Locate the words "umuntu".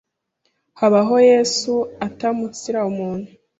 2.91-3.29